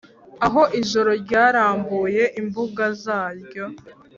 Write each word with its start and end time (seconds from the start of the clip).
Aho 0.45 0.61
ijoro 0.81 1.11
ryarambuye 1.23 2.23
imbuga 2.39 2.83
zaryo 3.03 3.65